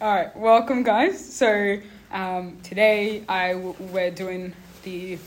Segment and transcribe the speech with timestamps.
[0.00, 1.18] All right, welcome, guys.
[1.34, 1.80] So
[2.12, 5.18] um, today I w- we're doing the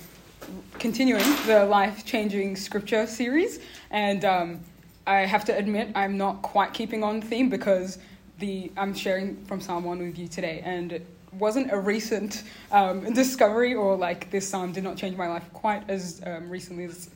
[0.79, 4.61] continuing the life changing scripture series, and um,
[5.05, 7.97] I have to admit I'm not quite keeping on theme because
[8.39, 13.13] the I'm sharing from Psalm one with you today, and it wasn't a recent um,
[13.13, 17.09] discovery or like this psalm did not change my life quite as um, recently as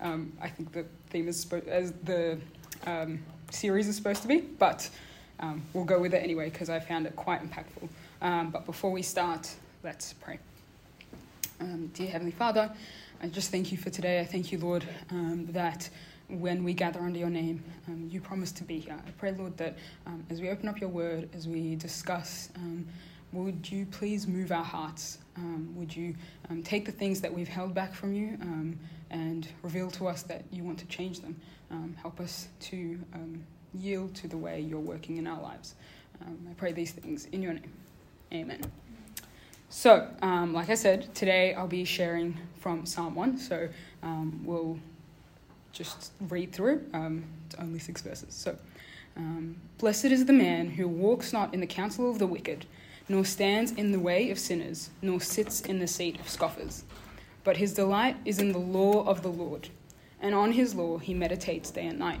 [0.00, 2.38] um, I think the theme is spo- as the
[2.86, 3.18] um,
[3.50, 4.88] series is supposed to be, but
[5.40, 7.88] um, we'll go with it anyway because I found it quite impactful.
[8.22, 9.50] Um, but before we start,
[9.82, 10.38] let's pray.
[11.60, 12.70] Um, dear Heavenly Father,
[13.22, 14.20] I just thank you for today.
[14.20, 15.88] I thank you, Lord, um, that
[16.28, 18.96] when we gather under your name, um, you promise to be here.
[19.06, 22.50] I pray, Lord, that um, as we open up your word, as we discuss,
[23.32, 25.18] would you please move our hearts?
[25.74, 26.14] Would you
[26.64, 28.38] take the things that we've held back from you
[29.10, 31.40] and reveal to us that you want to change them?
[32.02, 32.98] Help us to
[33.74, 35.74] yield to the way you're working in our lives.
[36.22, 37.72] Um, I pray these things in your name.
[38.32, 38.60] Amen.
[39.68, 43.38] So, um, like I said, today I'll be sharing from Psalm 1.
[43.38, 43.68] So,
[44.02, 44.78] um, we'll
[45.72, 46.84] just read through.
[46.92, 48.34] Um, it's only six verses.
[48.34, 48.56] So,
[49.16, 52.66] um, Blessed is the man who walks not in the counsel of the wicked,
[53.08, 56.84] nor stands in the way of sinners, nor sits in the seat of scoffers.
[57.44, 59.68] But his delight is in the law of the Lord,
[60.20, 62.20] and on his law he meditates day and night.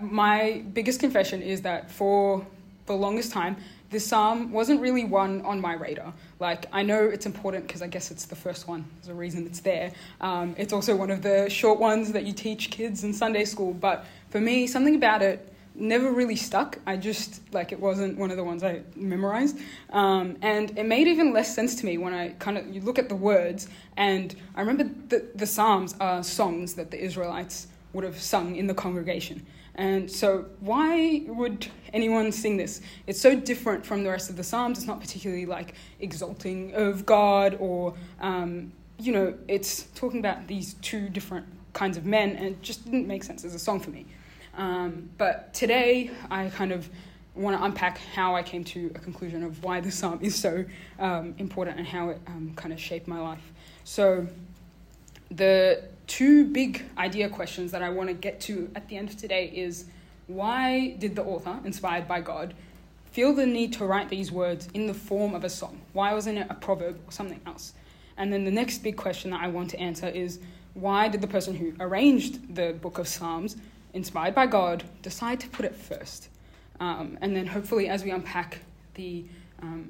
[0.00, 2.46] my biggest confession is that for
[2.86, 3.56] the longest time,
[3.90, 6.12] this psalm wasn't really one on my radar.
[6.40, 8.84] Like, I know it's important because I guess it's the first one.
[8.96, 9.92] There's a reason it's there.
[10.20, 13.72] Um, it's also one of the short ones that you teach kids in Sunday school.
[13.72, 16.78] But for me, something about it never really stuck.
[16.84, 19.58] I just, like, it wasn't one of the ones I memorized.
[19.90, 22.98] Um, and it made even less sense to me when I kind of, you look
[22.98, 28.20] at the words, and I remember the Psalms are songs that the Israelites would have
[28.20, 29.46] sung in the congregation.
[29.76, 32.80] And so, why would anyone sing this?
[33.06, 34.78] It's so different from the rest of the Psalms.
[34.78, 40.74] It's not particularly like exalting of God, or, um, you know, it's talking about these
[40.74, 43.90] two different kinds of men, and it just didn't make sense as a song for
[43.90, 44.06] me.
[44.56, 46.88] Um, but today, I kind of
[47.34, 50.64] want to unpack how I came to a conclusion of why the psalm is so
[50.98, 53.52] um, important and how it um, kind of shaped my life.
[53.84, 54.26] So,
[55.30, 59.16] the two big idea questions that I want to get to at the end of
[59.16, 59.86] today is
[60.26, 62.54] why did the author, inspired by God,
[63.12, 65.80] feel the need to write these words in the form of a song?
[65.92, 67.72] Why wasn't it a proverb or something else?
[68.16, 70.40] And then the next big question that I want to answer is
[70.74, 73.56] why did the person who arranged the book of Psalms,
[73.94, 76.28] inspired by God, decide to put it first?
[76.80, 78.58] Um, and then hopefully, as we unpack
[78.94, 79.24] the
[79.62, 79.88] um,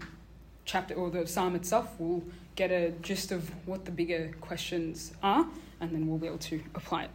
[0.65, 2.23] chapter or the psalm itself, we'll
[2.55, 5.47] get a gist of what the bigger questions are,
[5.81, 7.11] and then we'll be able to apply it.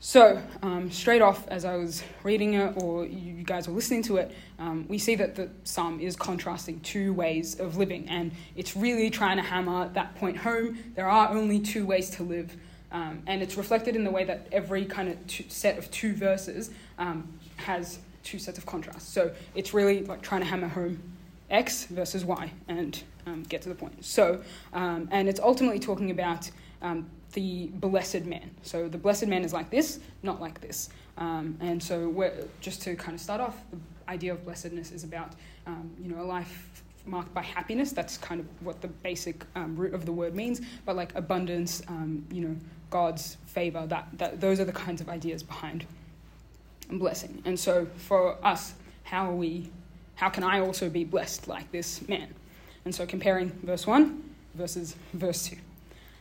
[0.00, 4.18] So, um, straight off, as I was reading it, or you guys were listening to
[4.18, 8.76] it, um, we see that the psalm is contrasting two ways of living, and it's
[8.76, 10.78] really trying to hammer that point home.
[10.94, 12.56] There are only two ways to live,
[12.92, 15.16] um, and it's reflected in the way that every kind of
[15.50, 19.08] set of two verses um, has two sets of contrasts.
[19.08, 21.02] So, it's really like trying to hammer home
[21.50, 24.04] X versus Y and um, get to the point.
[24.04, 26.50] So, um, and it's ultimately talking about
[26.82, 28.50] um, the blessed man.
[28.62, 30.88] So the blessed man is like this, not like this.
[31.16, 32.30] Um, and so,
[32.60, 33.78] just to kind of start off, the
[34.08, 35.32] idea of blessedness is about
[35.66, 37.92] um, you know a life marked by happiness.
[37.92, 40.60] That's kind of what the basic um, root of the word means.
[40.84, 41.82] But like abundance,
[42.30, 42.56] you know,
[42.90, 43.84] God's favor.
[43.86, 45.86] That that those are the kinds of ideas behind
[46.88, 47.42] blessing.
[47.44, 49.70] And so, for us, how are we
[50.18, 52.34] how can I also be blessed like this man?
[52.84, 55.56] And so comparing verse 1 versus verse 2.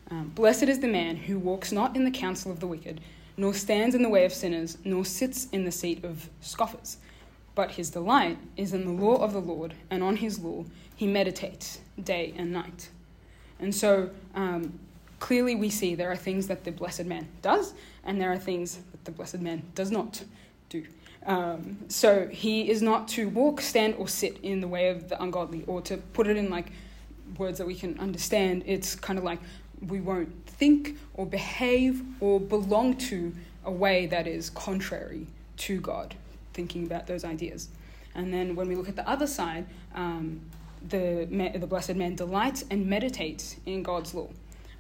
[0.10, 3.02] Um, Blessed is the man who walks not in the counsel of the wicked,
[3.36, 6.98] nor stands in the way of sinners, nor sits in the seat of scoffers.
[7.56, 10.66] But his delight is in the law of the Lord, and on his law
[10.96, 12.90] he meditates day and night.
[13.60, 14.80] And so um,
[15.20, 18.80] clearly we see there are things that the blessed man does, and there are things
[18.92, 20.24] that the blessed man does not
[20.70, 20.86] do.
[21.26, 25.22] Um, so he is not to walk, stand, or sit in the way of the
[25.22, 26.72] ungodly, or to put it in like
[27.38, 28.64] words that we can understand.
[28.66, 29.40] It's kind of like
[29.86, 33.34] we won't think or behave or belong to
[33.64, 35.28] a way that is contrary
[35.58, 36.16] to God,
[36.54, 37.70] thinking about those ideas.
[38.16, 40.42] And then when we look at the other side, um,
[40.90, 41.28] the,
[41.60, 44.30] the blessed man delights and meditates in God's law.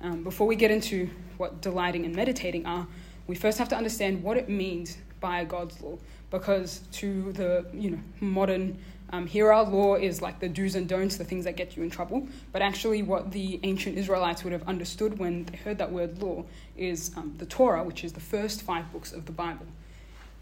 [0.01, 2.87] Um, before we get into what delighting and meditating are,
[3.27, 5.97] we first have to understand what it means by God's law.
[6.29, 8.77] Because to the you know modern
[9.11, 11.89] um, hero, law is like the do's and don'ts, the things that get you in
[11.89, 12.27] trouble.
[12.51, 16.43] But actually, what the ancient Israelites would have understood when they heard that word law
[16.75, 19.65] is um, the Torah, which is the first five books of the Bible.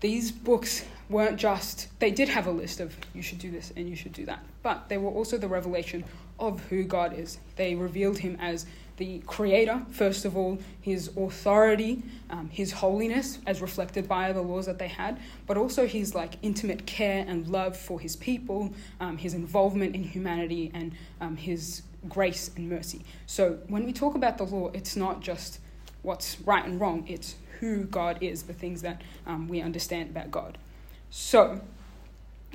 [0.01, 3.89] These books weren't just, they did have a list of you should do this and
[3.89, 6.03] you should do that, but they were also the revelation
[6.39, 7.39] of who God is.
[7.55, 8.65] They revealed him as
[8.97, 14.65] the creator, first of all, his authority, um, his holiness, as reflected by the laws
[14.67, 19.17] that they had, but also his like intimate care and love for his people, um,
[19.17, 23.01] his involvement in humanity, and um, his grace and mercy.
[23.25, 25.59] So when we talk about the law, it's not just
[26.01, 30.31] what's right and wrong, it's who God is, the things that um, we understand about
[30.31, 30.57] God.
[31.09, 31.61] So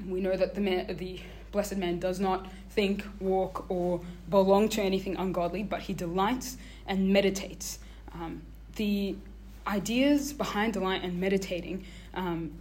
[0.08, 1.20] we know that the man, the
[1.52, 6.56] blessed man does not think, walk, or belong to anything ungodly, but he delights
[6.86, 7.78] and meditates.
[8.12, 8.42] Um,
[8.76, 9.16] the
[9.66, 12.52] ideas behind delight and meditating um,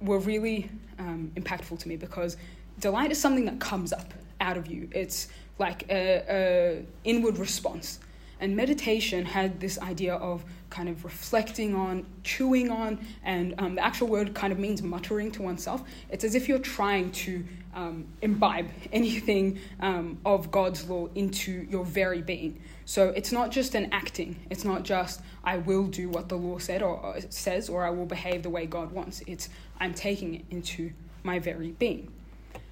[0.00, 2.36] were really um, impactful to me because
[2.80, 4.88] delight is something that comes up out of you.
[4.92, 5.28] It's
[5.58, 8.00] like a, a inward response.
[8.40, 13.84] And meditation had this idea of kind of reflecting on, chewing on, and um, the
[13.84, 15.82] actual word kind of means muttering to oneself.
[16.10, 17.44] It's as if you're trying to
[17.74, 22.60] um, imbibe anything um, of God's law into your very being.
[22.84, 24.36] So it's not just an acting.
[24.50, 27.90] It's not just I will do what the law said or, or says, or I
[27.90, 29.22] will behave the way God wants.
[29.26, 29.48] It's
[29.80, 30.92] I'm taking it into
[31.22, 32.12] my very being.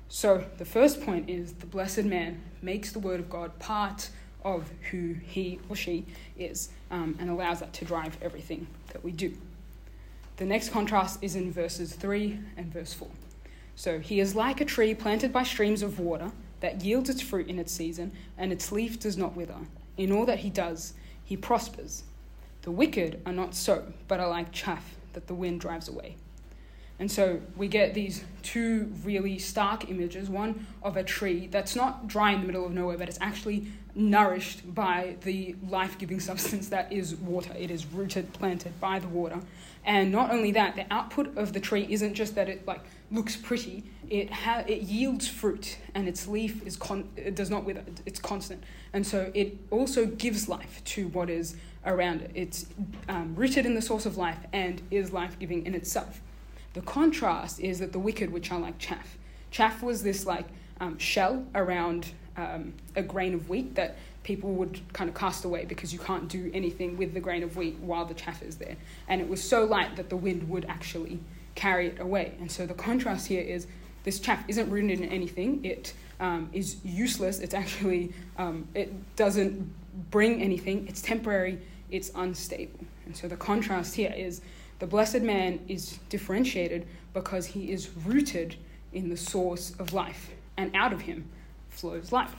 [0.09, 4.11] So the first point is the blessed man makes the word of God part
[4.47, 6.07] of who he or she
[6.39, 9.37] is um, and allows that to drive everything that we do.
[10.37, 13.09] The next contrast is in verses 3 and verse 4.
[13.75, 17.49] So he is like a tree planted by streams of water that yields its fruit
[17.49, 19.59] in its season, and its leaf does not wither.
[19.97, 20.95] In all that he does,
[21.25, 22.05] he prospers.
[22.63, 26.17] The wicked are not so, but are like chaff that the wind drives away.
[26.99, 32.07] And so we get these two really stark images one of a tree that's not
[32.07, 36.69] dry in the middle of nowhere, but it's actually nourished by the life giving substance
[36.69, 37.53] that is water.
[37.59, 39.41] It is rooted, planted by the water.
[39.85, 43.37] And not only that, the output of the tree isn't just that it like looks
[43.37, 47.85] pretty, it, ha- it yields fruit and its leaf is con- it does not wither,
[48.05, 48.65] it's constant.
[48.93, 52.31] And so it also gives life to what is around it.
[52.35, 52.67] It's
[53.09, 56.21] um, rooted in the source of life and is life giving in itself.
[56.76, 59.17] The contrast is that the wicked, which are like chaff,
[59.50, 60.44] chaff was this like
[60.78, 65.64] um, shell around um, a grain of wheat that people would kind of cast away
[65.64, 68.76] because you can't do anything with the grain of wheat while the chaff is there.
[69.08, 71.19] And it was so light that the wind would actually
[71.55, 72.34] carry it away.
[72.40, 73.67] And so the contrast here is
[74.05, 75.64] this chaff isn't rooted in anything.
[75.64, 77.38] It um, is useless.
[77.38, 79.73] It's actually um, it doesn't
[80.11, 80.87] bring anything.
[80.88, 81.58] It's temporary.
[81.90, 82.81] It's unstable.
[83.06, 84.43] And so the contrast here is
[84.78, 88.56] the blessed man is differentiated because he is rooted
[88.93, 91.28] in the source of life, and out of him
[91.70, 92.34] flows life.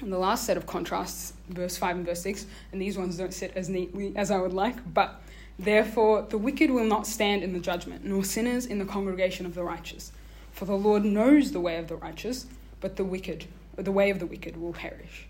[0.00, 3.34] And the last set of contrasts, verse 5 and verse 6, and these ones don't
[3.34, 5.20] sit as neatly as I would like, but
[5.58, 9.54] therefore the wicked will not stand in the judgment, nor sinners in the congregation of
[9.54, 10.12] the righteous.
[10.52, 12.46] For the Lord knows the way of the righteous,
[12.80, 13.46] but the wicked,
[13.76, 15.26] the way of the wicked will perish.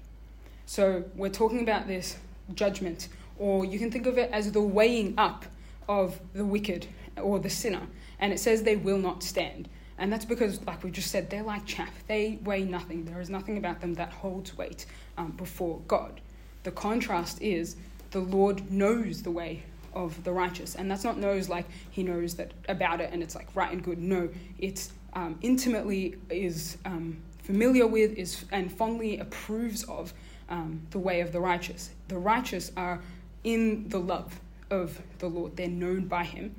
[0.66, 2.16] So we're talking about this
[2.54, 5.46] judgment, or you can think of it as the weighing up
[5.88, 7.82] of the wicked or the sinner.
[8.18, 9.68] And it says they will not stand.
[9.98, 11.92] And that's because, like we just said, they're like chaff.
[12.06, 13.04] They weigh nothing.
[13.04, 14.86] There is nothing about them that holds weight
[15.18, 16.20] um, before God.
[16.62, 17.76] The contrast is
[18.10, 19.62] the Lord knows the way
[19.94, 20.74] of the righteous.
[20.74, 23.82] And that's not knows like he knows that about it and it's like right and
[23.82, 23.98] good.
[23.98, 30.14] No, it's um, intimately is um, familiar with is and fondly approves of
[30.48, 31.90] um, the way of the righteous.
[32.08, 33.00] The righteous are
[33.44, 35.56] in the love of the Lord.
[35.56, 36.54] They're known by Him.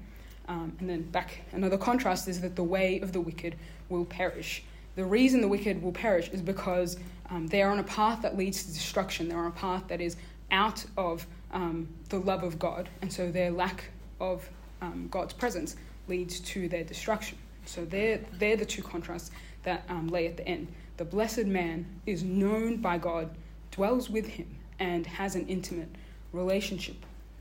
[0.48, 3.56] Um, and then back, another contrast is that the way of the wicked
[3.90, 4.64] will perish.
[4.96, 6.98] The reason the wicked will perish is because
[7.30, 9.30] um, they are on a path that leads to destruction.
[9.30, 10.18] They're on a path that is
[10.52, 12.90] out of um, the love of God.
[13.02, 13.86] And so their lack
[14.20, 14.50] of
[14.82, 15.76] um, God's presence
[16.08, 17.38] leads to their destruction.
[17.66, 19.32] So they're, they're the two contrasts
[19.64, 20.68] that um, lay at the end.
[20.98, 23.30] The blessed man is known by God,
[23.72, 24.48] dwells with him,
[24.80, 25.90] and has an intimate
[26.34, 26.98] relationship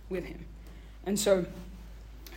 [0.09, 0.45] with him.
[1.05, 1.47] And so,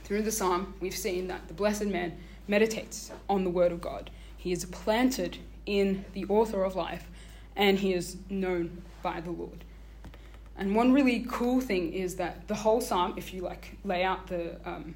[0.03, 2.17] through the psalm, we've seen that the blessed man
[2.47, 4.09] meditates on the word of God.
[4.37, 7.07] He is planted in the author of life,
[7.55, 9.63] and he is known by the Lord.
[10.57, 14.27] And one really cool thing is that the whole psalm, if you like lay out
[14.27, 14.95] the um,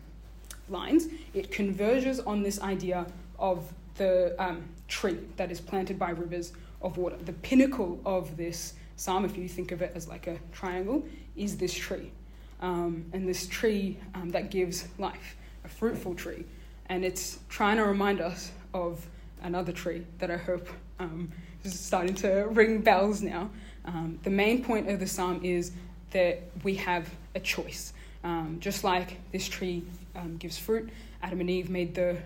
[0.70, 3.08] lines, it converges on this idea
[3.40, 7.18] of the um, tree that is planted by rivers of water.
[7.18, 11.04] The pinnacle of this psalm, if you think of it as like a triangle,
[11.36, 12.12] is this tree.
[12.62, 16.46] Um, and this tree um, that gives life, a fruitful tree.
[16.88, 19.06] And it's trying to remind us of
[19.44, 20.68] another tree that I hope
[21.00, 21.32] um,
[21.64, 23.50] is starting to ring bells now.
[23.86, 25.72] Um, the main point of the psalm is
[26.12, 27.94] that we have a choice.
[28.24, 29.84] Um, just like this tree
[30.16, 30.90] um, gives fruit,
[31.22, 32.18] Adam and Eve made the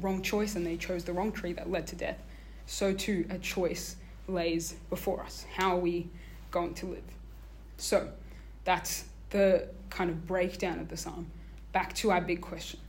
[0.00, 2.18] wrong choice and they chose the wrong tree that led to death.
[2.66, 3.96] So too, a choice
[4.28, 5.46] lays before us.
[5.54, 6.08] How are we
[6.50, 7.04] going to live?
[7.76, 8.08] So,
[8.64, 11.30] that's the kind of breakdown of the psalm.
[11.72, 12.82] Back to our big questions.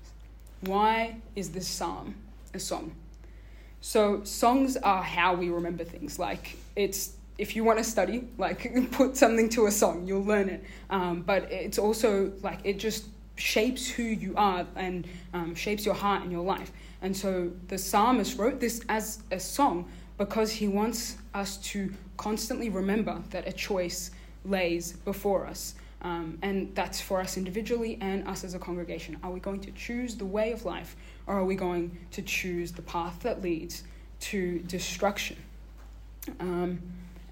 [0.61, 2.15] Why is this psalm
[2.53, 2.95] a song?
[3.81, 6.17] So, songs are how we remember things.
[6.17, 10.49] Like, it's if you want to study, like, put something to a song, you'll learn
[10.49, 10.63] it.
[10.89, 15.95] Um, but it's also like, it just shapes who you are and um, shapes your
[15.95, 16.71] heart and your life.
[17.01, 22.69] And so the psalmist wrote this as a song because he wants us to constantly
[22.69, 24.11] remember that a choice
[24.45, 25.75] lays before us.
[26.03, 29.17] Um, and that's for us individually and us as a congregation.
[29.23, 30.95] Are we going to choose the way of life
[31.27, 33.83] or are we going to choose the path that leads
[34.21, 35.37] to destruction?
[36.39, 36.81] Um,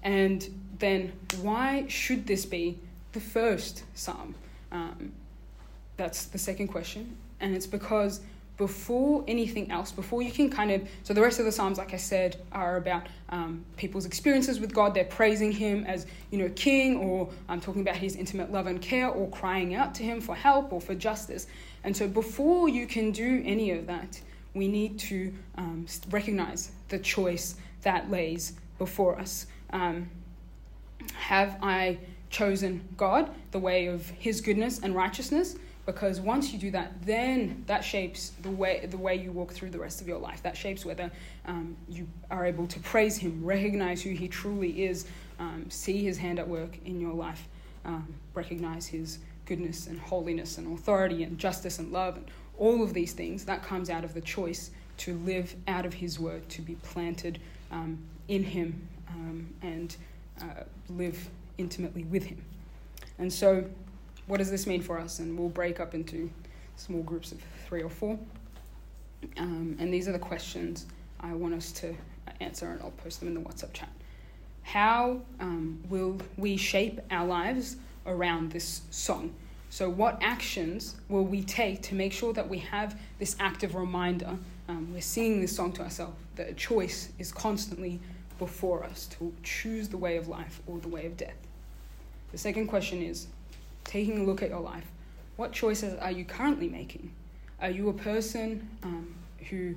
[0.02, 0.48] and
[0.78, 2.78] then, why should this be
[3.12, 4.34] the first psalm?
[4.70, 5.12] Um,
[5.96, 7.16] that's the second question.
[7.40, 8.20] And it's because
[8.56, 11.94] before anything else, before you can kind of, so the rest of the Psalms, like
[11.94, 14.94] I said, are about um, people's experiences with God.
[14.94, 18.80] They're praising Him as, you know, King, or um, talking about His intimate love and
[18.80, 21.46] care, or crying out to Him for help or for justice.
[21.84, 24.20] And so before you can do any of that,
[24.54, 29.46] we need to um, recognize the choice that lays before us.
[29.70, 30.10] Um,
[31.14, 31.98] have I
[32.30, 35.56] chosen God, the way of His goodness and righteousness?
[35.84, 39.70] Because once you do that then that shapes the way the way you walk through
[39.70, 40.42] the rest of your life.
[40.42, 41.10] That shapes whether
[41.46, 45.06] um, you are able to praise him recognize who he truly is
[45.38, 47.48] um, see his hand at work in your life
[47.84, 52.26] um, recognize his goodness and holiness and authority and justice and love and
[52.58, 53.44] all of these things.
[53.44, 57.40] That comes out of the choice to live out of his word to be planted
[57.70, 57.98] um,
[58.28, 59.96] in him um, and
[60.40, 62.42] uh, live intimately with him.
[63.18, 63.64] And so
[64.32, 65.18] what does this mean for us?
[65.18, 66.30] And we'll break up into
[66.76, 68.18] small groups of three or four.
[69.36, 70.86] Um, and these are the questions
[71.20, 71.94] I want us to
[72.40, 73.90] answer, and I'll post them in the WhatsApp chat.
[74.62, 79.34] How um, will we shape our lives around this song?
[79.68, 84.38] So, what actions will we take to make sure that we have this active reminder?
[84.66, 88.00] Um, we're singing this song to ourselves that a choice is constantly
[88.38, 91.36] before us to choose the way of life or the way of death.
[92.30, 93.26] The second question is
[93.84, 94.86] taking a look at your life.
[95.36, 97.12] What choices are you currently making?
[97.60, 99.14] Are you a person um,
[99.50, 99.74] who,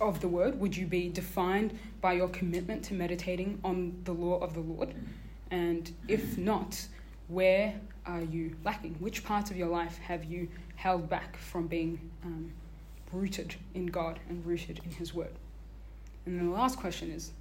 [0.00, 4.38] of the word, would you be defined by your commitment to meditating on the law
[4.38, 4.94] of the Lord?
[5.50, 6.86] And if not,
[7.28, 7.74] where
[8.06, 8.94] are you lacking?
[9.00, 12.52] Which parts of your life have you held back from being um,
[13.12, 15.32] rooted in God and rooted in His Word?
[16.26, 17.32] And then the last question is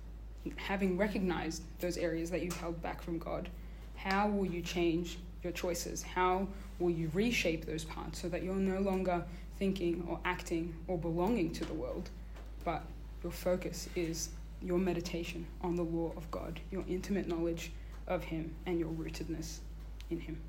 [0.56, 3.50] having recognized those areas that you've held back from God,
[3.96, 6.04] how will you change your choices?
[6.04, 6.48] How
[6.80, 9.24] will you reshape those parts so that you're no longer
[9.58, 12.10] thinking or acting or belonging to the world,
[12.66, 12.84] but
[13.24, 14.30] your focus is
[14.62, 17.72] your meditation on the law of God, your intimate knowledge
[18.08, 19.58] of Him, and your rootedness
[20.10, 20.40] in Him?